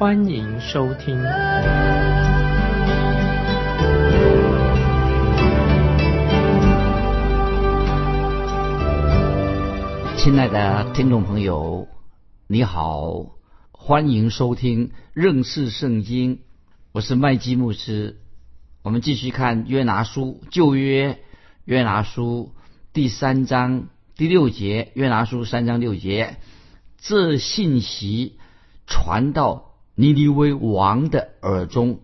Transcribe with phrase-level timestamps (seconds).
[0.00, 1.14] 欢迎收听。
[10.16, 11.86] 亲爱的听众朋友，
[12.46, 13.26] 你好，
[13.72, 16.40] 欢迎收听认识圣经。
[16.92, 18.22] 我是麦基牧师。
[18.82, 21.18] 我们继续看约拿书旧约
[21.66, 22.54] 约拿书
[22.94, 24.92] 第三章第六节。
[24.94, 26.38] 约拿书三章六节，
[26.96, 28.38] 这信息
[28.86, 32.00] 传到尼尼微王的耳中，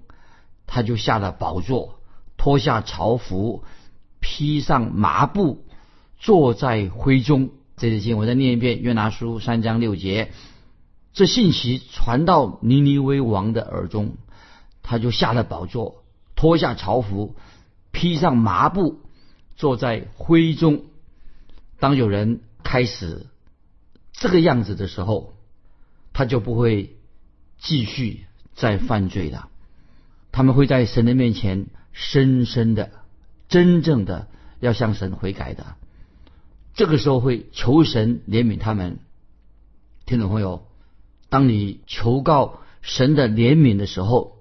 [0.67, 2.01] 他就下了宝座，
[2.37, 3.65] 脱下朝服，
[4.21, 5.65] 披上麻布，
[6.19, 7.51] 坐在灰中。
[7.77, 10.33] 这节经我再念一遍：约拿书三章六节，
[11.13, 14.17] 这信息传到尼尼微王的耳中，
[14.83, 16.03] 他就下了宝座，
[16.35, 17.37] 脱下朝服，
[17.93, 19.01] 披上麻布，
[19.57, 20.85] 坐在灰中。
[21.79, 23.27] 当有人开始
[24.13, 25.35] 这个样子的时候，
[26.15, 26.96] 他就不会
[27.59, 29.49] 继续再犯罪的。
[30.33, 32.91] 他们会在神的面前深深的、
[33.49, 34.29] 真正的
[34.61, 35.77] 要向神悔改的。
[36.75, 38.99] 这个时候会求神怜悯他们，
[40.05, 40.67] 听众朋友，
[41.31, 44.37] 当你求告神的怜悯的时候，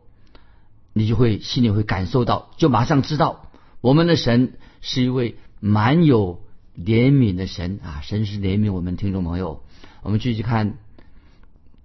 [0.92, 6.44] 你就会心里会感受到，就马上知道我们的神是一位蛮有
[6.78, 8.02] 怜悯的神啊！
[8.04, 9.64] 神是怜悯我们听众朋友。
[10.02, 10.78] 我们继续看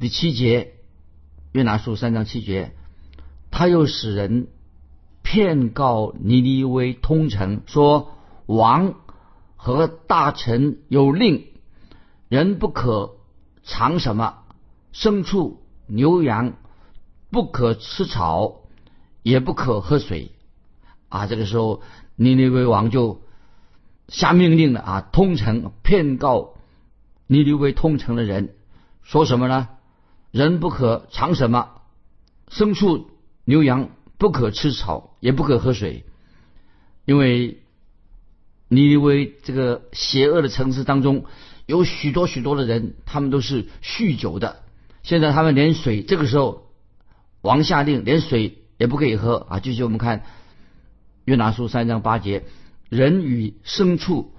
[0.01, 0.73] 第七节，
[1.53, 2.75] 约拿书三章七节，
[3.51, 4.49] 他又使人
[5.23, 8.13] 骗告尼尼微通城，说
[8.47, 8.95] 王。
[9.63, 11.49] 和大臣有令，
[12.31, 13.17] 人不可
[13.63, 14.39] 尝什么
[14.91, 16.55] 牲畜、牛羊，
[17.31, 18.63] 不可吃草，
[19.23, 20.33] 也不可喝水。
[21.11, 21.83] 啊，这个时候
[22.17, 23.21] 尼尼微王就
[24.09, 26.55] 下命令了啊，通城骗告
[27.27, 28.55] 尼尼微通城的人，
[29.03, 29.69] 说什么呢？
[30.31, 31.83] 人不可尝什么
[32.49, 33.11] 牲畜、
[33.45, 36.05] 牛羊，不可吃草，也不可喝水，
[37.05, 37.59] 因为。
[38.73, 41.25] 尼尼微这个邪恶的城市当中，
[41.67, 44.63] 有许多许多的人，他们都是酗酒的。
[45.03, 46.69] 现在他们连水，这个时候
[47.41, 49.59] 王下令，连水也不可以喝啊！
[49.59, 50.23] 继续我们看
[51.25, 52.45] 约拿书三章八节：
[52.89, 54.35] 人与牲畜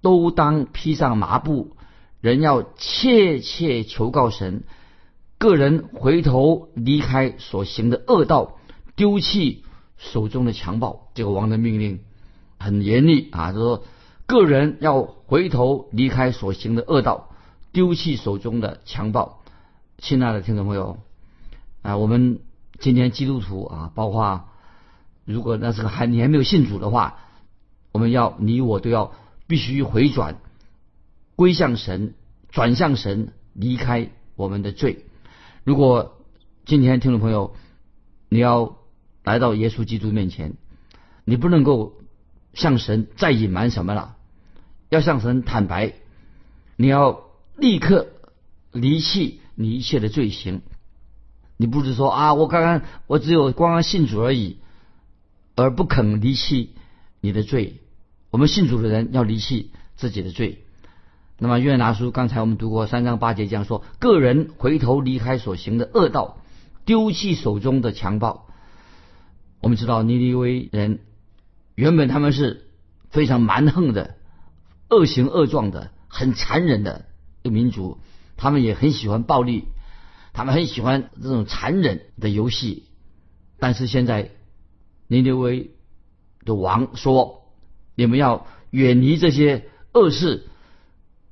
[0.00, 1.76] 都当披上麻布，
[2.20, 4.62] 人要切切求告神，
[5.38, 8.56] 个人回头离开所行的恶道，
[8.94, 9.64] 丢弃
[9.96, 11.08] 手中的强暴。
[11.14, 12.00] 这个王的命令。
[12.58, 13.52] 很严厉啊！
[13.52, 13.84] 就说
[14.26, 17.28] 个人要回头离开所行的恶道，
[17.70, 19.42] 丢弃手中的强暴。
[19.98, 20.96] 亲爱的听众朋友
[21.82, 22.40] 啊，我们
[22.78, 24.48] 今天基督徒啊，包括
[25.26, 27.18] 如果那是个还你还没有信主的话，
[27.92, 29.12] 我们要你我都要
[29.46, 30.36] 必须回转，
[31.36, 32.14] 归向神，
[32.48, 35.04] 转向神，离开我们的罪。
[35.66, 36.22] 如果
[36.64, 37.56] 今天听众朋友
[38.28, 38.78] 你要
[39.24, 40.54] 来到耶稣基督面前，
[41.24, 41.92] 你不能够。
[42.54, 44.16] 向神再隐瞒什么了？
[44.88, 45.92] 要向神坦白，
[46.76, 47.24] 你要
[47.54, 48.06] 立刻
[48.72, 50.62] 离弃你一切的罪行。
[51.58, 54.56] 你不是说啊，我刚刚我只有光信主而已，
[55.54, 56.70] 而不肯离弃
[57.20, 57.82] 你的罪。
[58.30, 60.64] 我们信主的人要离弃自己的罪。
[61.38, 66.38] 那么约拿书刚才我们读过三章八节这样说：个人回头离开所行的恶道，
[66.84, 68.46] 丢弃手中的强暴。
[69.60, 71.00] 我们知道尼尼微人。
[71.74, 72.70] 原本他们是
[73.10, 74.14] 非常蛮横的、
[74.88, 77.04] 恶行恶状的、很残忍的
[77.42, 77.98] 一个民族，
[78.38, 79.64] 他们也很喜欢暴力，
[80.32, 82.84] 他们很喜欢这种残忍的游戏。
[83.58, 84.30] 但是现在
[85.06, 85.72] 尼尼微
[86.46, 87.42] 的王说
[87.94, 90.46] ：“你们要远离这些恶事，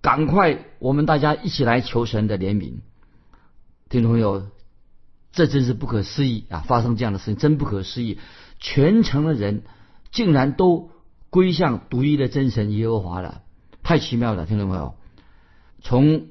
[0.04, 2.80] 赶快，我们大家一起来求神的怜悯。”
[3.88, 4.48] 听众朋友，
[5.32, 6.60] 这真是不可思议啊！
[6.60, 8.18] 发生这样的事情真不可思议，
[8.58, 9.62] 全城的人。
[10.12, 10.90] 竟然都
[11.28, 13.42] 归向独一的真神耶和华了，
[13.82, 14.46] 太奇妙了！
[14.46, 14.94] 听众朋友，
[15.80, 16.26] 从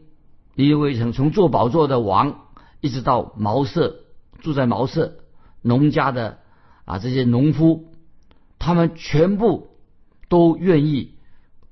[0.56, 2.46] 尼尼微城，从做宝座的王，
[2.80, 4.02] 一直到茅舍
[4.40, 5.16] 住在茅舍
[5.64, 6.38] 农家的
[6.86, 7.92] 啊这些农夫，
[8.60, 9.72] 他们全部
[10.30, 11.16] 都愿意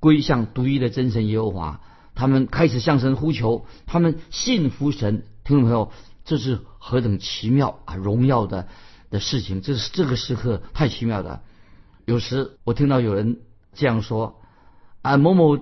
[0.00, 1.80] 归向独一的真神耶和华，
[2.14, 5.24] 他们开始向神呼求，他们信服神。
[5.44, 5.90] 听众朋友，
[6.24, 7.96] 这是何等奇妙啊！
[7.96, 8.68] 荣耀的
[9.10, 9.60] 的事情。
[9.60, 11.42] 这是这个时刻太奇妙了。
[12.04, 13.40] 有时我听到有人
[13.72, 14.40] 这样说
[15.02, 15.58] 啊，某某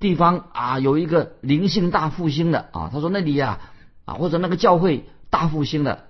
[0.00, 3.60] 地方啊有一个灵性大复兴的啊，他说那里呀
[4.04, 6.04] 啊或者那个教会大复兴的，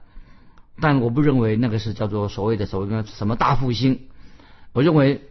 [0.80, 4.08] 但我不认为那个是叫做所谓的所谓的什么大复兴。
[4.72, 5.28] 我认为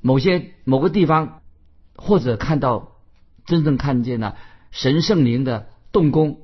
[0.00, 1.40] 某些某个地方
[1.96, 2.92] 或者看到
[3.46, 4.36] 真正看见了
[4.70, 6.40] 神圣灵的动工，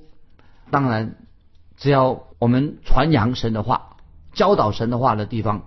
[0.70, 1.16] 当然
[1.76, 3.96] 只要我们传扬神的话、
[4.32, 5.66] 教导神的话的地方，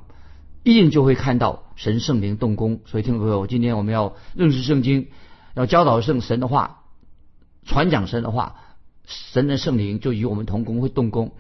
[0.63, 2.79] 一定就会看到神圣灵动工。
[2.85, 5.09] 所以，听众朋友，今天我们要认识圣经，
[5.53, 6.83] 要教导圣神的话、
[7.65, 8.55] 传讲神的话，
[9.05, 11.33] 神的圣灵就与我们同工，会动工。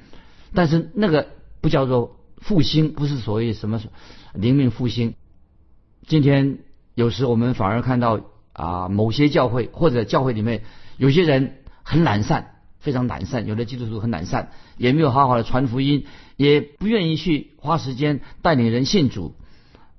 [0.53, 1.27] 但是那个
[1.61, 3.81] 不叫做复兴，不是所谓什么
[4.33, 5.15] 灵命复兴。
[6.05, 6.59] 今天
[6.93, 8.21] 有时我们反而看到
[8.55, 10.63] 啊，某些教会或者教会里面
[10.95, 13.45] 有些人很懒散，非常懒散。
[13.47, 16.05] 有的基督徒很懒散，也没有好好的传福音，
[16.37, 19.35] 也不愿意去花时间带领人信主。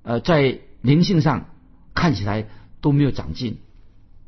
[0.01, 1.45] 呃，在灵性上
[1.93, 2.47] 看起来
[2.81, 3.59] 都没有长进。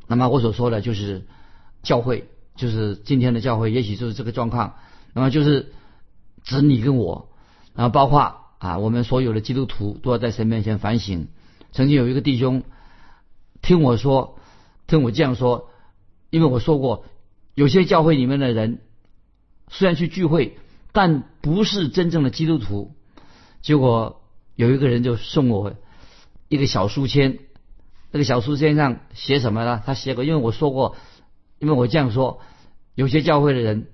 [0.07, 1.25] 那么我所说的就是
[1.81, 4.75] 教会，就是今天的教会，也许就是这个状况。
[5.13, 5.73] 那么就是
[6.43, 7.29] 指你跟我，
[7.73, 11.29] 然后包括啊，我们所有的基督徒都要在神面前反省。
[11.71, 12.63] 曾经有一个弟兄
[13.61, 14.39] 听我说，
[14.87, 15.69] 听我这样说，
[16.29, 17.05] 因为我说过，
[17.55, 18.79] 有些教会里面的人
[19.67, 20.57] 虽然去聚会，
[20.91, 22.95] 但不是真正的基督徒。
[23.61, 24.21] 结果
[24.55, 25.73] 有一个人就送我
[26.47, 27.39] 一个小书签，
[28.11, 29.81] 那个小书签上写什么呢？
[29.85, 30.95] 他写过，因为我说过，
[31.59, 32.39] 因为我这样说，
[32.95, 33.87] 有些教会的人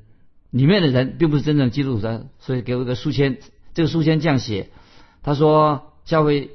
[0.51, 3.39] 里面的人并不是真正基督徒，所以给我一个书签。
[3.73, 4.69] 这个书签这样写，
[5.23, 6.51] 他说教会。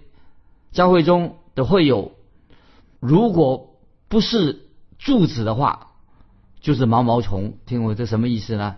[0.72, 2.12] 教会中的会友，
[3.00, 4.68] 如果不是
[4.98, 5.88] 柱子的话，
[6.60, 7.58] 就是毛毛虫。
[7.66, 8.76] 听我这什么意思呢？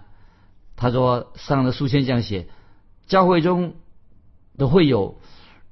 [0.76, 2.48] 他说上的书签这样写：
[3.06, 3.74] 教会中
[4.56, 5.20] 的会友，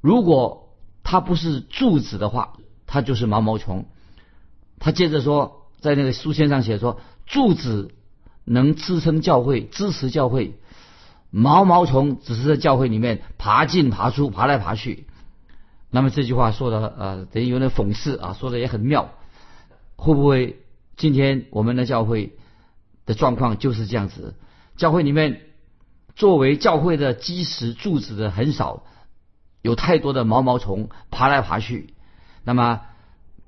[0.01, 2.55] 如果他不是柱子的话，
[2.87, 3.87] 他就是毛毛虫。
[4.79, 7.95] 他接着说，在那个书签上写说，柱子
[8.45, 10.55] 能支撑教会，支持教会；
[11.31, 15.07] 毛毛虫只是在教会里面爬进爬出，爬来爬去。
[15.91, 19.11] 那么这句话说的呃，等于有点讽刺啊，说的也很妙。
[19.97, 20.63] 会不会
[20.97, 22.37] 今天我们的教会
[23.07, 24.35] 的状况就是这样子？
[24.77, 25.43] 教会里面
[26.15, 28.85] 作为教会的基石柱子的很少，
[29.63, 31.93] 有太多的毛毛虫爬来爬去，
[32.45, 32.83] 那么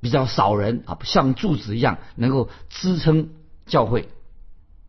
[0.00, 3.30] 比较少人啊，像柱子一样能够支撑
[3.66, 4.08] 教会。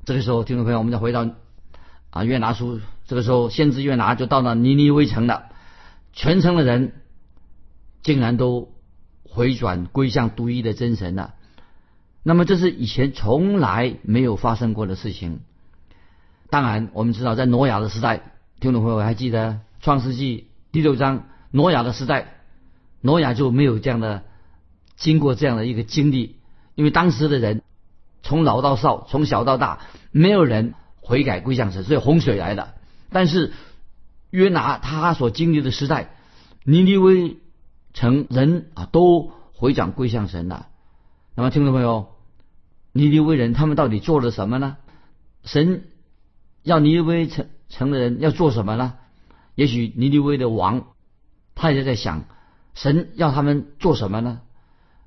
[0.05, 1.29] 这个时候，听众朋友，我们再回到
[2.09, 5.44] 啊约拿书，这个时候先知约拿就到了尼尼微城了，
[6.13, 6.94] 全城的人。
[8.03, 8.73] 竟然都
[9.23, 11.35] 回转归向独一的真神了，
[12.21, 15.39] 那么这是以前从来没有发生过的事情。
[16.50, 22.35] 当然，我们知道在挪亚的时代，听众朋友还记得创世纪第六章挪亚的时代，
[23.00, 24.23] 挪亚就没有这样的
[24.97, 26.35] 经过这样的一个经历，
[26.75, 27.63] 因为当时的人
[28.21, 29.79] 从老到少，从小到大，
[30.11, 32.73] 没有人悔改归向神，所以洪水来了。
[33.09, 33.53] 但是
[34.29, 36.13] 约拿他所经历的时代，
[36.65, 37.38] 尼尼微。
[37.93, 40.67] 成人啊，都回转归向神了。
[41.35, 42.09] 那么，听众朋友，
[42.91, 44.77] 尼尼微人他们到底做了什么呢？
[45.43, 45.85] 神
[46.63, 48.95] 要尼尼微成成的人要做什么呢？
[49.55, 50.88] 也许尼尼微的王
[51.55, 52.25] 他也在想，
[52.73, 54.41] 神要他们做什么呢？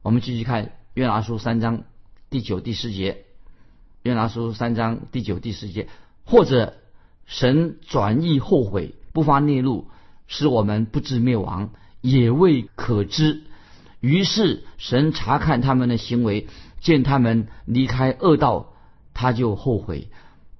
[0.02, 1.82] 我们继续看约拿书三章
[2.30, 3.24] 第九、第十节。
[4.02, 5.88] 约拿书三章第九、第十节，
[6.24, 6.74] 或者
[7.24, 9.88] 神转意后悔，不发孽怒，
[10.28, 11.70] 使我们不致灭亡。
[12.06, 13.42] 也未可知，
[13.98, 16.46] 于是神查看他们的行为，
[16.78, 18.74] 见他们离开恶道，
[19.12, 20.06] 他就后悔，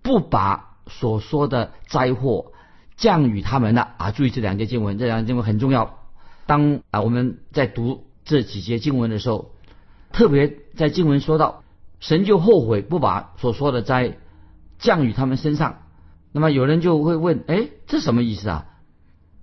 [0.03, 2.50] 不把所说的灾祸
[2.97, 3.95] 降与他们了。
[3.97, 6.00] 啊，注意这两节经文，这两节经文很重要。
[6.47, 9.53] 当啊我们在读这几节经文的时候，
[10.11, 11.62] 特别在经文说到，
[12.00, 14.17] 神就后悔不把所说的灾
[14.81, 15.83] 降与他们身上。
[16.33, 18.67] 那么有人就会问，哎，这什么意思啊？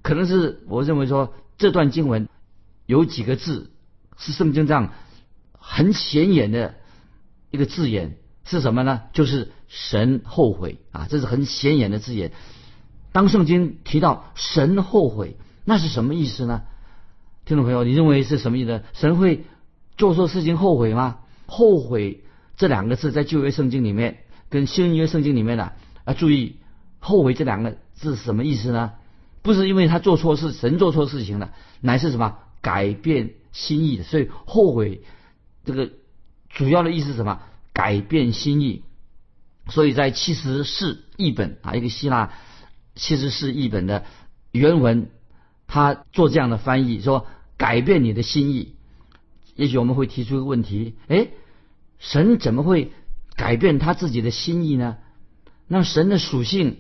[0.02, 1.34] 可能是我认为说。
[1.58, 2.28] 这段经文
[2.86, 3.72] 有几个字
[4.18, 4.94] 是圣经上
[5.54, 6.76] 很显眼的
[7.52, 9.04] 一个字眼是什么呢？
[9.14, 12.32] 就是神后悔啊，这是很显眼的字眼。
[13.12, 16.64] 当圣经提到神后悔，那是什么意思呢？
[17.46, 18.84] 听众朋友，你认为是什么意思？
[18.94, 19.46] 神会
[19.98, 21.20] 做错事情后悔吗？
[21.46, 22.24] 后悔
[22.58, 25.72] 这两个字在旧约圣经里面跟新约圣经里面呢？
[26.06, 26.58] 啊，注意
[27.00, 28.94] 后悔这两个字是什么意思呢？
[29.44, 34.04] 不是因为他做错事，神做错事情了，乃是什么改变心意的。
[34.04, 35.04] 所以后悔
[35.64, 35.92] 这个
[36.50, 37.40] 主要的意思是什么？
[37.74, 38.84] 改变心意。
[39.70, 42.34] 所以在七十四译本啊，一个希腊
[42.96, 44.06] 七十四译本的
[44.52, 45.10] 原文
[45.68, 48.76] 他做这样的翻译，说改变你的心意。
[49.56, 51.28] 也许我们会提出一个问题：哎，
[52.00, 52.92] 神怎么会
[53.36, 54.98] 改变他自己的心意呢？
[55.68, 56.78] 那神的属性，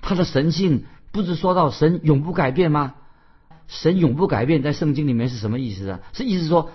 [0.00, 2.94] 他的神性，不是说到神永不改变吗？
[3.66, 6.00] 神永不改变，在圣经里面是什么意思呢？
[6.14, 6.70] 是意思说，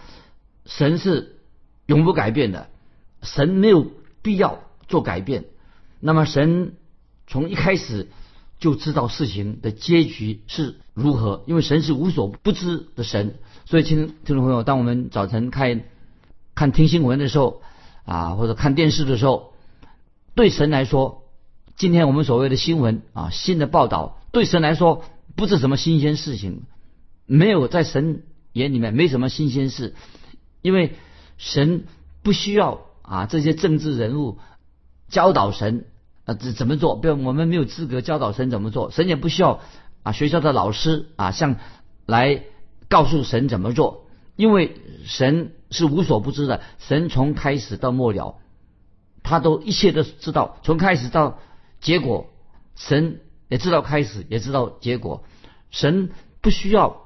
[0.65, 1.37] 神是
[1.87, 2.69] 永不改变的，
[3.21, 3.87] 神没有
[4.21, 5.45] 必要做改变。
[5.99, 6.73] 那么神
[7.25, 8.09] 从一开始
[8.59, 13.39] 就知道事情的结局是如何，因为神是无所不知的神。
[13.65, 15.85] 所以，听听众朋友，当我们早晨看
[16.53, 17.61] 看听新闻的时候
[18.05, 19.53] 啊，或者看电视的时候，
[20.35, 21.23] 对神来说，
[21.75, 25.05] 今天我们所谓的新闻啊，新的报道，对神来说
[25.37, 26.63] 不是什么新鲜事情。
[27.25, 29.95] 没有在神眼里面没什么新鲜事，
[30.61, 30.95] 因为
[31.37, 31.85] 神
[32.21, 34.39] 不需要啊这些政治人物
[35.07, 35.85] 教导神
[36.25, 39.61] 啊怎怎么做，不，我们没有资格教导神怎么做，神也不需要
[40.03, 41.55] 啊学校的老师啊像
[42.05, 42.43] 来
[42.89, 44.75] 告诉神怎么做，因为
[45.05, 48.35] 神是无所不知的，神从开始到末了，
[49.23, 51.39] 他都一切都知道，从开始到
[51.79, 52.27] 结果，
[52.75, 53.21] 神
[53.53, 55.23] 也知道开始，也知道结果，
[55.69, 56.09] 神
[56.41, 57.01] 不需要。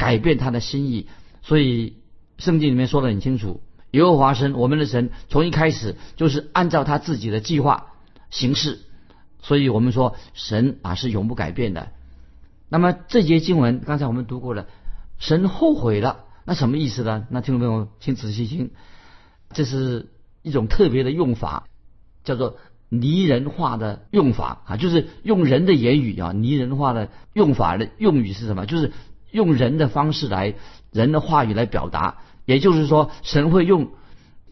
[0.00, 1.08] 改变他的心意，
[1.42, 1.96] 所以
[2.38, 7.94] 圣经里面说的很清楚，耶和华神，我们的神，从一开始就是按照他自己的计划
[8.30, 8.78] 行事，
[9.42, 11.90] 所以我们说神啊是永不改变的。
[12.68, 14.68] 那么这节经文刚才我们读过了，
[15.18, 17.26] 神后悔了，那什么意思呢？
[17.28, 18.70] 那听众朋友请仔细听，
[19.52, 21.66] 这是一种特别的用法，
[22.22, 28.66] 叫做拟人化的用法啊，就是用人的言语啊，拟人化的用法的用语是什么？
[28.66, 28.92] 就是。
[29.30, 30.54] 用人的方式来，
[30.90, 32.16] 人的话语来表达，
[32.46, 33.90] 也就是说，神会用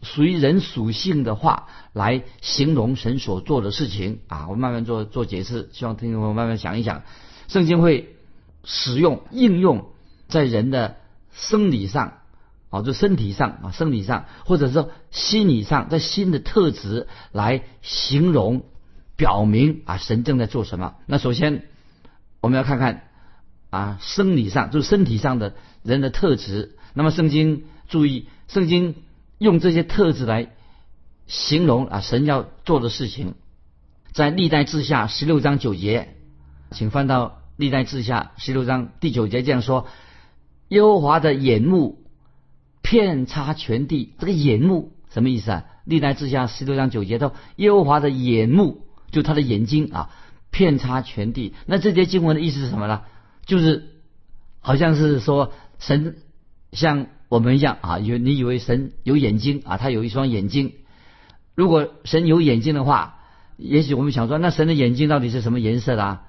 [0.03, 4.47] 属于人属性的话来形容神所做的事情啊。
[4.47, 7.01] 我慢慢做做解释，希望听众朋友慢慢想一想，
[7.47, 8.15] 圣经会
[8.63, 9.89] 使用应用
[10.27, 10.97] 在人的
[11.31, 12.16] 生理上
[12.69, 18.63] 啊，就身体上啊，生理上，或者说心理上，在新的特质来形容、
[19.15, 20.95] 表明啊，神正在做什么。
[21.05, 21.63] 那首先
[22.41, 23.03] 我们要看看。
[23.69, 26.77] 啊，生理上就是身体上的人的特质。
[26.93, 28.95] 那么圣经注意，圣经
[29.39, 30.53] 用这些特质来
[31.27, 33.35] 形容啊神要做的事情，
[34.13, 36.15] 在历代志下十六章九节，
[36.71, 39.87] 请翻到历代志下十六章第九节这样说：
[40.69, 42.06] 耶和华的眼目
[42.89, 44.13] 遍插全地。
[44.19, 45.65] 这个眼目什么意思啊？
[45.83, 50.09] 历代志下十六章九节说，耶和华的眼目就他的眼睛啊，
[50.51, 51.53] 遍插全地。
[51.65, 53.01] 那这节经文的意思是什么呢？
[53.45, 53.89] 就是，
[54.59, 56.17] 好像是说神
[56.71, 60.73] 像我们一样啊，有你以为神有眼睛啊，他有一双眼睛。
[61.55, 63.19] 如果神有眼睛的话，
[63.57, 66.19] 也许我们想说，那神的眼睛到底是什么颜色的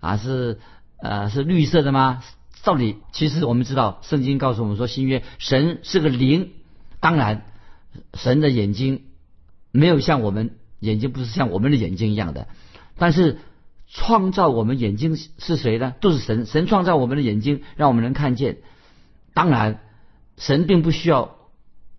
[0.00, 0.16] 啊？
[0.16, 0.58] 是
[0.98, 2.22] 呃是绿色的吗？
[2.64, 6.52] 到底其实我们知道，圣经告诉我们说，新约神是个灵。
[7.00, 7.44] 当然，
[8.14, 9.02] 神的眼睛
[9.70, 12.48] 没有像我们眼睛不是像我们的眼睛一样的，
[12.96, 13.38] 但是。
[13.88, 15.94] 创造我们眼睛是谁呢？
[16.00, 16.44] 都是神。
[16.44, 18.58] 神创造我们的眼睛，让我们能看见。
[19.32, 19.78] 当然，
[20.36, 21.36] 神并不需要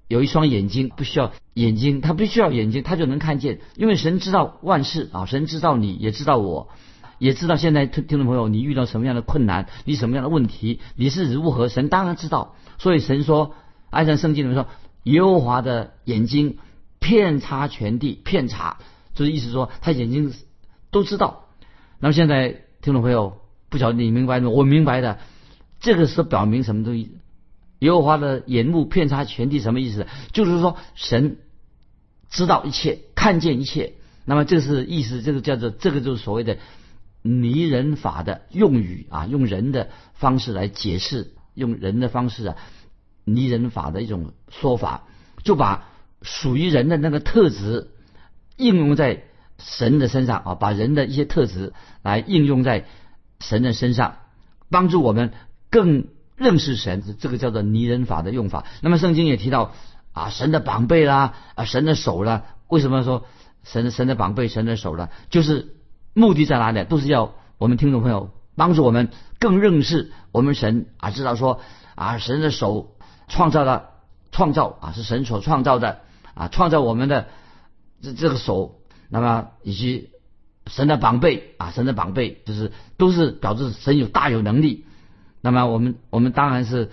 [0.10, 3.62] 有一双眼睛，不需要眼睛，他不需要眼睛，他就能看见。
[3.78, 6.68] 因为神知道万事啊，神知道你也知道我，
[7.20, 12.56] 也知道现在听听众朋友你遇到什么样的困难，你什么样的问题，你是如何，神当然知道。
[12.78, 13.56] 所以神说，
[13.90, 14.68] 按照圣经里面说，
[15.04, 16.58] 耶和华的眼睛
[17.00, 18.78] 遍察全地，遍察
[19.16, 20.34] 就是意思说他眼睛
[20.92, 21.46] 都知道。
[22.00, 24.50] 那么现在听众朋友不晓得你明白吗？
[24.50, 25.20] 我明白的，
[25.80, 27.18] 这个是表明什么东西？
[27.80, 30.08] 耶和华的眼目遍察全地，什么意思？
[30.34, 31.38] 就是说神
[32.30, 33.94] 知道一切，看见一切。
[34.26, 36.58] 那么这是意思，这个叫做这个就是所谓的
[37.22, 42.56] 拟人法的用语啊，用人的方式来解释，用人的方式啊，
[43.26, 45.04] 拟人法的一种说法，
[45.44, 45.90] 就把
[46.22, 47.92] 属于人的那个特质
[48.58, 49.24] 应用在。
[49.60, 52.86] 神的身上啊，把人的一些特质来应用在
[53.40, 54.18] 神的身上，
[54.70, 55.34] 帮助我们
[55.72, 57.02] 更认识神。
[57.20, 58.68] 这个叫做拟人法的用法。
[58.82, 59.74] 那么圣经也提到
[60.14, 62.46] 啊，神的宝贝啦，啊，神的手啦。
[62.68, 63.26] 为什么说
[63.64, 65.10] 神神的宝贝、神的手呢？
[65.32, 65.77] 就是
[66.18, 66.84] 目的在哪里？
[66.84, 69.10] 都是要我们听众朋友帮助我们
[69.40, 71.62] 更认识我们神啊，知道说
[71.94, 72.96] 啊，神的手
[73.28, 73.92] 创造了
[74.32, 76.00] 创造啊，是神所创造的
[76.34, 77.28] 啊，创造我们的
[78.02, 78.80] 这这个手。
[79.10, 80.10] 那么以及
[80.66, 84.86] 神的宝贝啊，神的宝贝就是都是表示神有大有能力。
[85.42, 86.90] 那么我们我们当然是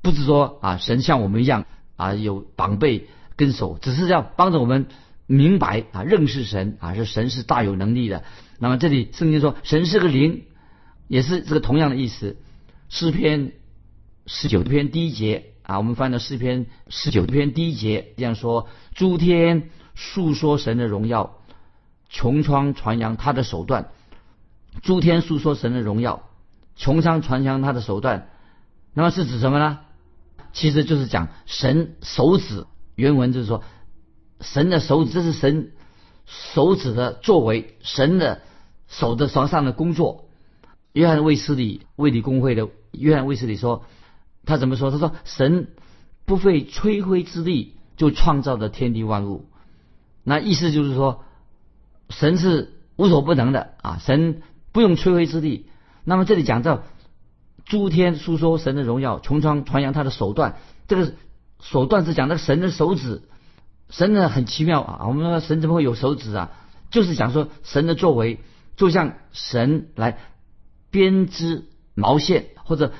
[0.00, 1.64] 不是说啊，神像我们一样
[1.96, 4.86] 啊有宝贝跟手，只是要帮着我们
[5.26, 8.24] 明白啊认识神啊，是神是大有能力的。
[8.58, 10.44] 那么这里圣经说神是个灵，
[11.08, 12.36] 也是这个同样的意思。
[12.88, 13.52] 诗篇
[14.26, 21.38] 十九篇第一节啊，我们翻到诗篇十九篇第一节这样说：诸天述说神的荣耀，
[22.12, 23.88] 穹苍传扬他的手段。
[24.82, 26.28] 诸天述说神的荣耀，
[26.76, 28.28] 穹苍传扬他的手段。
[28.92, 29.80] 那么是指什么呢？
[30.52, 32.66] 其实就是讲神手指。
[32.94, 33.64] 原文就是说，
[34.40, 35.72] 神的手指，这是神
[36.26, 38.42] 手指的作为，神的
[38.88, 40.28] 手的床上的工作。
[40.92, 43.84] 约翰卫斯理卫理公会的约翰卫斯理说，
[44.44, 44.90] 他怎么说？
[44.90, 45.68] 他说，神
[46.24, 49.46] 不费吹灰之力就创造了天地万物。
[50.22, 51.24] 那意思就是说，
[52.10, 55.66] 神是无所不能的啊，神不用吹灰之力。
[56.04, 56.82] 那么这里讲到
[57.64, 60.56] 诸天诉说神的荣耀，穹苍传扬他的手段，
[60.88, 61.14] 这个。
[61.60, 63.22] 手段是讲那个神的手指，
[63.90, 65.06] 神呢很奇妙啊！
[65.06, 66.50] 我们说神怎么会有手指啊？
[66.90, 68.40] 就是讲说神的作为，
[68.76, 70.18] 就像神来
[70.90, 71.64] 编织
[71.94, 72.92] 毛线，或者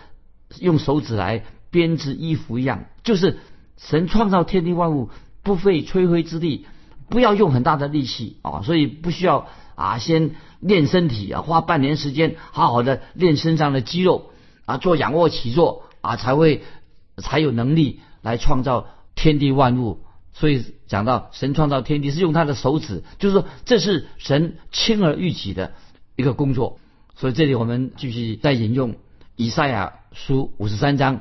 [0.60, 2.84] 用手指来编织衣服一样。
[3.02, 3.38] 就是
[3.76, 5.10] 神创造天地万物
[5.42, 6.66] 不费吹灰之力，
[7.08, 14.30] 不要用很大的力气啊，所以不需要啊先练身体啊，花半年时间好好的练身上的肌肉
[14.64, 16.62] 啊，做仰卧起坐啊，才会
[17.16, 18.00] 才有能力。
[18.24, 19.98] 来创造天地万物，
[20.34, 25.72] 所以讲到神创造天地是用他的手指，就是说这是神轻而易举的
[26.16, 26.78] 一个工作。
[27.14, 28.96] 所以这里我们继续再引用
[29.36, 31.20] 以赛亚书五十三章，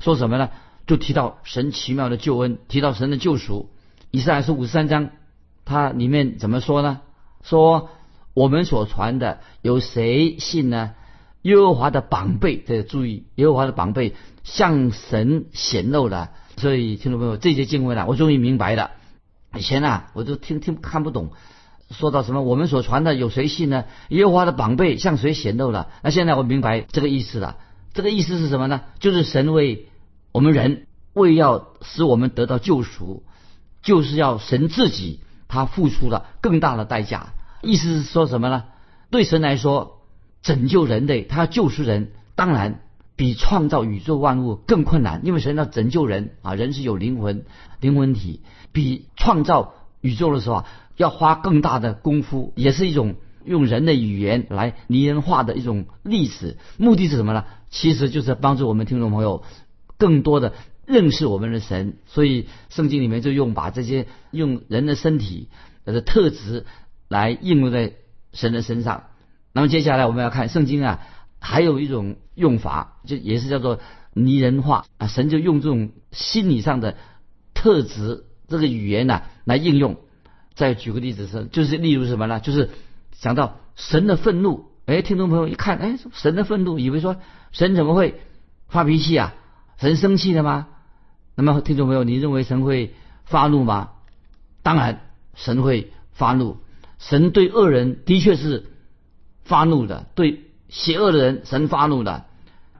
[0.00, 0.50] 说什么呢？
[0.86, 3.70] 就提到神奇妙的救恩，提到神的救赎。
[4.10, 5.10] 以赛亚书五十三章，
[5.64, 7.00] 它里面怎么说呢？
[7.44, 7.90] 说
[8.34, 10.94] 我们所传的有谁信呢？
[11.42, 16.32] 耶和华的宝贝，这注意，耶和华的宝贝向神显露了。
[16.60, 18.90] 所以听众朋友，这些经文呢，我终于明白了。
[19.56, 21.30] 以前啊，我都听听看不懂，
[21.90, 23.86] 说到什么我们所传的有谁信呢？
[24.10, 25.88] 耶和华的宝贝向谁显露了？
[26.02, 27.56] 那现在我明白这个意思了。
[27.94, 28.82] 这个意思是什么呢？
[29.00, 29.88] 就是神为
[30.30, 33.24] 我们人，为要使我们得到救赎，
[33.82, 37.32] 就是要神自己他付出了更大的代价。
[37.62, 38.64] 意思是说什么呢？
[39.10, 39.96] 对神来说。
[40.42, 42.80] 拯救人类，他要救赎人，当然
[43.20, 47.44] 比创造宇宙万物更困难，因为神要拯救人啊，人是有灵魂、
[47.78, 48.40] 灵魂体，
[48.72, 56.56] 比创造宇宙的时候啊，要花更大的功夫，也是一种用人的语言来拟人化的一种历史。
[56.78, 57.44] 目的是什么呢？
[57.68, 59.44] 其实就是帮助我们听众朋友
[59.98, 60.54] 更多的
[60.86, 61.98] 认识我们的神。
[62.06, 65.50] 所以圣经里面就用把这些用人的身体
[65.84, 66.64] 的特质
[67.06, 67.92] 来应用在
[68.32, 69.02] 神的身上。
[69.52, 71.00] 那么接下来我们要看圣经啊，
[71.40, 73.80] 还有一种用法，就也是叫做
[74.12, 75.08] 拟人化啊。
[75.08, 76.96] 神就用这种心理上的
[77.54, 79.96] 特质，这个语言呢来应用。
[80.54, 82.38] 再举个例子是，就是例如什么呢？
[82.38, 82.70] 就是
[83.12, 84.66] 讲到神的愤怒。
[84.86, 87.16] 哎，听众朋友一看，哎，神的愤怒，以为说
[87.50, 88.20] 神怎么会
[88.68, 89.34] 发脾气啊？
[89.78, 90.68] 神生气了吗？
[91.34, 93.90] 那么听众朋友，你认为神会发怒吗？
[94.62, 95.00] 当然，
[95.34, 96.58] 神会发怒。
[96.98, 98.66] 神对恶人的确是。
[99.42, 102.24] 发怒的，对邪恶的人，神发怒的，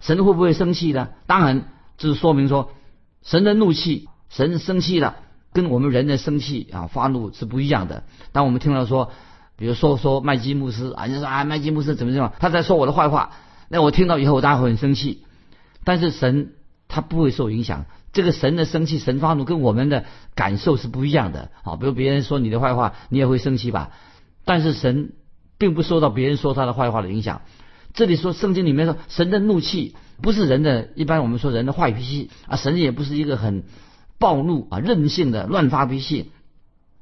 [0.01, 1.09] 神会不会生气呢？
[1.27, 1.65] 当然，
[1.99, 2.71] 这是说明说，
[3.23, 5.17] 神的怒气，神生气了，
[5.53, 8.05] 跟我们人的生气啊发怒是不一样的。
[8.31, 9.11] 当我们听到说，
[9.57, 13.33] 比如说说麦基牧师啊，就说啊麦基牧师怎么怎么，他在说我的坏话，
[13.69, 15.25] 那我听到以后，我当然会很生气。
[15.83, 16.53] 但是神
[16.87, 20.05] 他不会受影响，这个神的生气，神发怒跟我们的
[20.37, 21.77] 感受是不一样的啊。
[21.77, 23.91] 比如别人说你的坏话，你也会生气吧？
[24.45, 25.13] 但是神。
[25.61, 27.43] 并不受到别人说他的坏话的影响。
[27.93, 33.65] 这里说圣经里面说，神的怒气不是人的一般我们说人的坏脾气啊，神也不是一个很
[34.19, 36.31] 暴怒啊、任性的乱发脾气。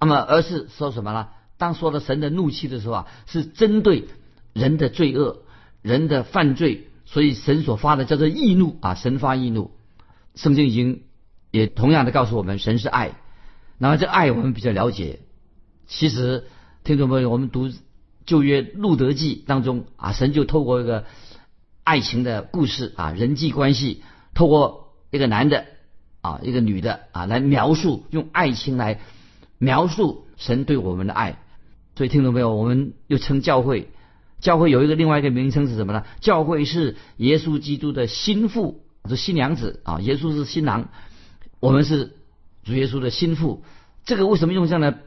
[0.01, 1.29] 那么，而是说什么呢？
[1.59, 4.09] 当说了神的怒气的时候啊，是针对
[4.53, 5.43] 人的罪恶、
[5.83, 9.73] 人的犯罪，所以神所发的叫做易怒啊，神发易怒。
[10.35, 11.03] 圣经已经
[11.51, 13.13] 也同样的告诉我们，神是爱。
[13.77, 15.21] 那么这爱我们比较了解。
[15.87, 16.45] 其实
[16.83, 17.71] 听众朋友，我们读。
[18.29, 21.07] 旧约路德记当中啊，神就透过一个
[21.83, 24.03] 爱情的故事啊，人际关系，
[24.35, 25.65] 透过一个男的
[26.21, 29.01] 啊，一个女的啊，来描述用爱情来
[29.57, 31.39] 描述神对我们的爱。
[31.97, 32.55] 所以听懂没有？
[32.55, 33.89] 我们又称教会，
[34.41, 36.05] 教会有一个另外一个名称是什么呢？
[36.21, 40.91] 教会是耶稣基督的心腹，是新娘子啊，耶稣是新郎，
[41.61, 42.15] 我们是
[42.63, 43.65] 主耶稣的心腹。
[44.05, 44.99] 这个为什么用这样的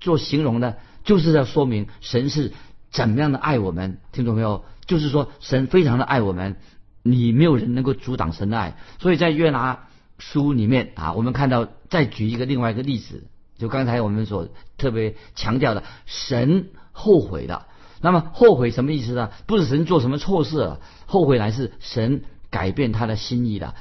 [0.00, 0.74] 做形容呢？
[1.06, 2.52] 就是要说明神是
[2.90, 4.64] 怎么样的爱我们，听懂没有？
[4.84, 6.56] 就是说神非常的爱我们，
[7.02, 8.76] 你没有人能够阻挡神的爱。
[8.98, 9.86] 所以在约拿
[10.18, 13.24] 书里面啊，我们看到再举一个另外一个例子，
[13.56, 17.66] 就刚才我们所特别强调的，神后悔的，
[18.00, 19.30] 那么后悔什么意思呢？
[19.46, 23.74] 不是神做什么错事了，后悔乃是神改变他的心意了。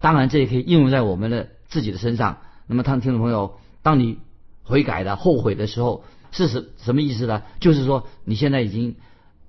[0.00, 2.38] 当然，这也可以应用在我们的自己的身上。
[2.66, 4.18] 那么，他听众朋友，当你
[4.62, 7.42] 悔改了、后悔的时候，是什什么意思呢？
[7.60, 8.96] 就是说你现在已经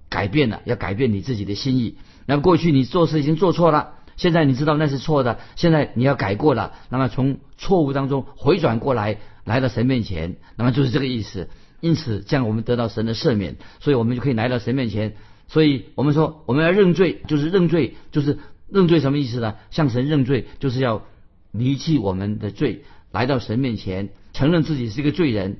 [0.09, 1.95] 改变了，要改变你自己的心意。
[2.25, 6.73] 那么过去你做事已经做错了，现在你知道那是错的，现在你要改过了。
[6.89, 11.49] 那么从错误当中回转过来，来到神面前，那么就是这个意思。
[11.79, 15.15] 因此，这样我们得到神的赦免，所以我们就可以来到神面前。
[15.47, 18.37] 所以我们说，我们要认罪，就是认罪，就是
[18.69, 19.55] 认罪什么意思呢？
[19.71, 21.03] 向神认罪，就是要
[21.51, 25.57] 离弃我们的罪，来到神面前，承认自己是一个罪人。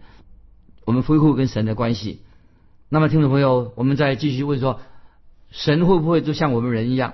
[0.86, 2.22] 我们恢复跟神的关系。
[2.90, 4.80] 那么，听众朋友，我们再继续问说，
[5.50, 7.14] 神会不会就像我们人一样，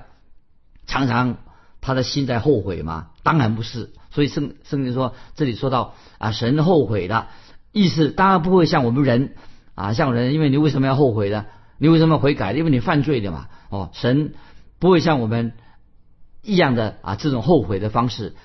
[0.85, 1.37] 常常
[1.81, 3.09] 他的心在后悔吗？
[3.23, 3.91] 当然不是。
[4.09, 7.27] 所以圣圣经说，这里说到啊，神后悔的。
[7.71, 9.35] 意思当然不会像我们人
[9.75, 11.45] 啊，像人，因为你为什么要后悔呢？
[11.77, 12.53] 你为什么要悔改？
[12.53, 13.47] 因为你犯罪的嘛。
[13.69, 14.33] 哦，神
[14.79, 15.53] 不会像我们
[16.41, 18.35] 一样的啊，这种后悔的方式。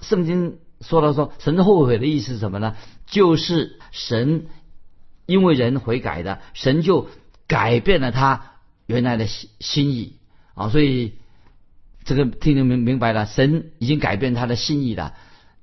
[0.00, 2.76] 圣经说到说，神后悔的意思是什么呢？
[3.06, 4.46] 就是神
[5.26, 7.08] 因为人悔改的，神就
[7.46, 8.52] 改变了他
[8.86, 10.16] 原来的心心意
[10.54, 10.68] 啊。
[10.68, 11.14] 所以
[12.04, 15.14] 这个听众明明白了，神已经改变他的心意了。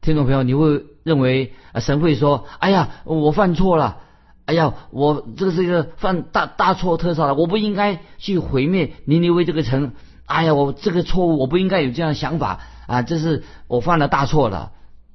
[0.02, 4.00] 听众朋友，你会认为啊，神会说：“哎呀，我犯错了，
[4.46, 9.94] 哎呀，我这个是一个犯大大错特错了，我不应该去毁灭尼尼微这个城。
[10.26, 14.72] 哎呀，我这个错误，我不应该有这样的想法啊，这是我犯了大错了，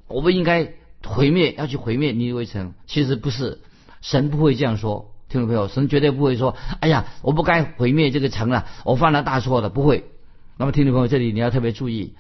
[0.07, 0.75] 我不应该
[1.07, 2.75] 毁灭，要去毁灭尼尼微城。
[2.87, 3.61] 其实不是，
[4.03, 5.15] 神不会这样说。
[5.29, 10.05] 听众朋友，神绝对不会说：哎呀，我不该毁灭这个城了，我犯了大错了，不会。
[10.59, 12.15] 那么，听众朋友，这里你要特别注意，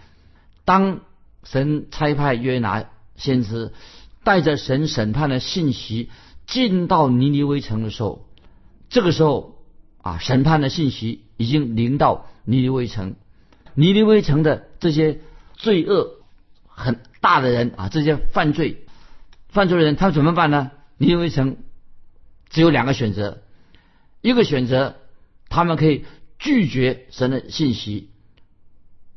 [0.64, 1.00] 当。
[1.44, 3.72] 神差派约拿先知
[4.24, 6.10] 带着神审判的信息
[6.44, 8.26] 进到尼尼微城的时候，
[8.88, 9.54] 这个时候
[10.02, 13.14] 啊，审判的信息已经临到尼尼微城。
[13.74, 15.20] 尼尼微城的这些
[15.54, 16.15] 罪恶
[16.76, 18.86] 很大的人啊，这些犯罪
[19.48, 20.70] 犯罪的人，他怎么办呢？
[20.98, 21.56] 尼尼微城
[22.50, 23.42] 只有两个选择，
[24.20, 24.96] 一个选择
[25.48, 26.04] 他们可以
[26.38, 28.10] 拒绝神的信息，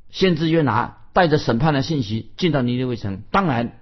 [0.10, 0.96] 先知约拿。
[1.12, 3.80] 带着审判的信息进到尼尼微城，当然，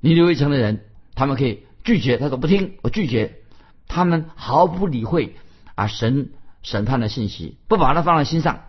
[0.00, 3.36] 尼尼微城的人他们可以拒绝，他说不听，我拒绝，
[3.86, 5.36] 他们毫不理会
[5.76, 8.64] 啊神审判的信息，不把它放在心上。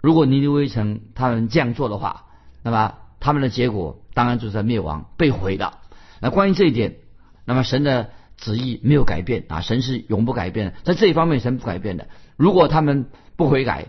[0.00, 2.25] 如果尼尼微城他们这样做的话，
[2.66, 5.78] 那么他们的结果当然就是在灭亡、被毁的。
[6.20, 6.96] 那关于这一点，
[7.44, 12.08] 那么神的旨意没有改变啊，神是永不改变的，在这一方面神不改变的。
[12.36, 13.86] 如果他们不悔改，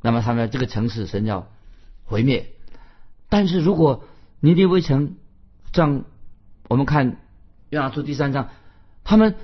[0.00, 1.48] 那么他们这个城市神要。
[2.04, 2.54] 毁灭，
[3.28, 4.02] 但是如果
[4.40, 5.14] 尼尼微城，
[5.70, 6.02] 这样
[6.68, 7.18] 我们看
[7.68, 8.48] 约拿书第三章，
[9.04, 9.36] 他们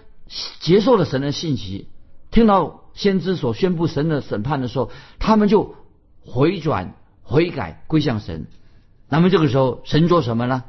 [0.59, 1.89] 接受了神的信息，
[2.33, 5.77] 听到先知所宣布神的审判的时候，他们就
[6.25, 8.49] 回转悔改归向神。
[9.09, 10.65] 那么这个时候神做什么呢？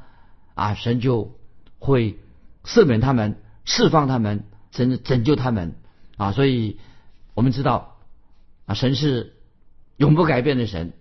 [0.53, 1.37] 啊，神就
[1.79, 2.19] 会
[2.63, 5.75] 赦免他们，释放他们，拯拯救他们
[6.17, 6.31] 啊。
[6.31, 6.77] 所以
[7.33, 7.97] 我们知道
[8.65, 9.35] 啊，神是
[9.97, 10.93] 永不改变的神。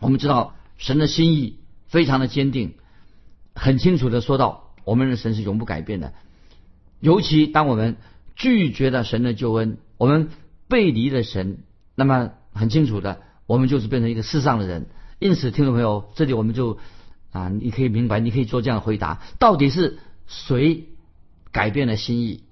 [0.00, 2.74] 我们知道神的心意非常的坚定，
[3.54, 6.14] 很清楚的说到，我们的神是永不改变的。
[7.00, 7.96] 尤其当我们
[8.36, 10.30] 拒绝了神的救恩，我们
[10.68, 11.58] 背离了神，
[11.94, 14.86] 那么很清楚的，我们就是变成一个世上的人。
[15.18, 16.78] 因此，听众朋友，这里我们就
[17.32, 20.86] 啊，你可以明白，你可以做这样的回答：到底是谁
[21.52, 22.44] 改变了心意？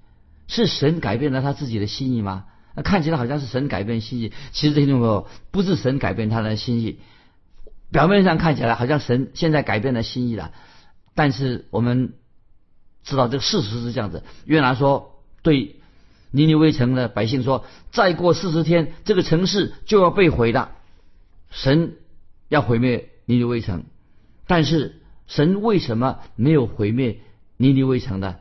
[0.47, 2.45] 是神改变了他自己的心意吗？
[2.75, 6.99] 那看起来好像是神改变心意，其实听众朋友，不是神改变他的心意。
[7.89, 10.51] 表面上看起来好像神现在改变了心意了，
[11.15, 12.13] 但是我们
[13.03, 14.23] 知道这个事实是这样子。
[14.45, 15.77] 约拿说对
[16.31, 20.71] 尼尼微城的百姓说：“再过四十天，这个城市就要被毁了。
[21.49, 21.95] 神
[22.49, 23.83] 要毁灭尼尼微城，
[24.47, 27.19] 但是神为什么没有毁灭
[27.57, 28.37] 尼尼微城呢？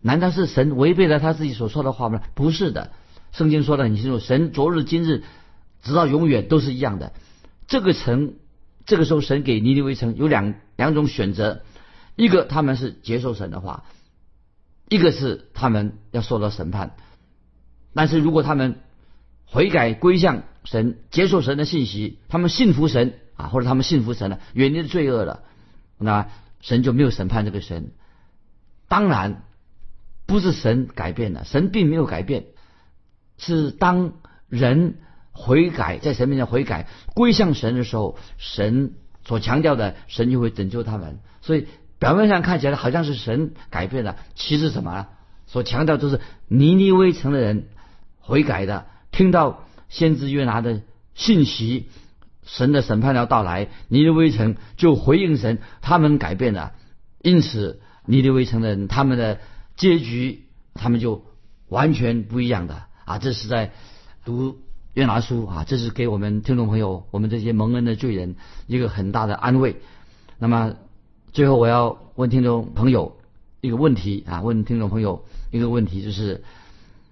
[0.00, 2.22] 难道是神违背了他自己所说的话吗？
[2.34, 2.92] 不是的，
[3.32, 5.24] 圣经说的很清楚，神昨日今日
[5.82, 7.12] 直到永远都是一样的。
[7.66, 8.34] 这个城。
[8.86, 11.62] 这个时候，神给尼尼微城有两两种选择：
[12.16, 13.84] 一个他们是接受神的话，
[14.90, 16.94] 一个是他们要受到审判。
[17.94, 18.80] 但是如果他们
[19.46, 25.42] 悔改归向神，接受神的信息，他们信服神啊，或者他们信服神了，远离罪恶了，
[25.98, 26.28] 那
[26.60, 27.92] 神就没有审判这个神。
[28.88, 29.42] 当然，
[30.26, 32.46] 不是神改变了，神并没有改变，
[33.38, 34.14] 是当
[34.48, 34.96] 人。
[35.36, 38.94] 悔改，在神面前悔改，归向神的时候，神
[39.26, 41.18] 所强调的，神就会拯救他们。
[41.42, 41.66] 所以
[41.98, 45.08] 表面上看起来好像是神改变了，其实什么？
[45.48, 47.66] 所强调就是尼尼微城的人
[48.20, 50.82] 悔改的，听到先知约拿的
[51.16, 51.88] 信息，
[52.44, 56.72] 神的审判要到来，尼尼微城就回应神，他们改变了，
[57.22, 59.38] 因此尼尼微城的人他们的
[59.76, 61.24] 结局，他们就
[61.68, 63.18] 完全不一样的啊！
[63.18, 63.72] 这是在
[64.24, 64.58] 读
[64.92, 69.76] 约拿书啊，这是给我们听众朋友，我们这些蒙恩的罪人一个很大的安慰。
[70.38, 70.76] 那么
[71.32, 73.16] 最后我要问听众朋友。
[73.60, 76.44] 一个问题啊，问听众朋友一个问题，就是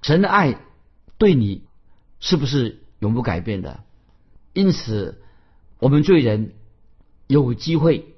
[0.03, 0.59] 神的爱
[1.17, 1.63] 对你
[2.21, 3.81] 是不是永不改变的？
[4.53, 5.22] 因此，
[5.83, 6.53] 我们罪人
[7.27, 8.15] 有机会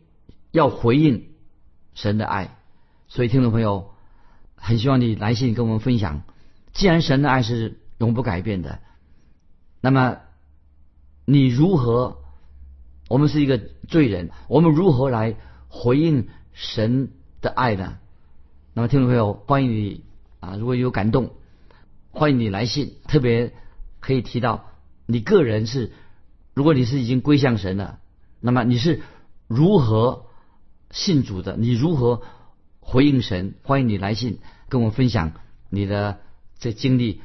[0.50, 1.30] 要回应
[1.94, 2.58] 神的爱。
[3.08, 3.94] 所以，听众朋友
[4.54, 6.24] 很希望你来信跟我们分享。
[6.74, 8.80] 既然神的爱是永不改变的，
[9.80, 10.18] 那么
[11.24, 12.18] 你如何？
[13.08, 13.56] 我们是一个
[13.88, 15.34] 罪人，我们如何来
[15.68, 17.96] 回应神的爱呢？
[18.74, 20.04] 那么，听众朋友，欢迎你
[20.38, 20.56] 啊！
[20.56, 21.30] 如果有感动，
[22.10, 22.96] 欢迎你来信。
[23.08, 23.54] 特别
[24.00, 24.66] 可以提到
[25.06, 25.92] 你个人是，
[26.54, 27.98] 如果你是已经归向神了，
[28.40, 29.02] 那么你是
[29.48, 30.26] 如何
[30.90, 31.56] 信主的？
[31.56, 32.22] 你如何
[32.80, 33.54] 回应神？
[33.62, 34.38] 欢迎你来信
[34.68, 35.32] 跟我分享
[35.68, 36.20] 你的
[36.58, 37.20] 这经历。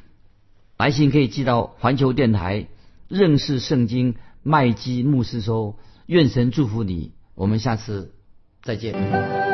[0.76, 2.68] 来信可以寄到环球电台
[3.06, 5.76] 认识圣经麦基牧师收。
[6.06, 8.14] 愿神祝福你，我们下次
[8.62, 9.49] 再见。